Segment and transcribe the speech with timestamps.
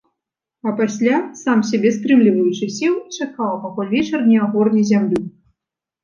[0.69, 5.21] А пасля, сам сябе стрымліваючы, сеў і чакаў, пакуль вечар не агорне зямлю.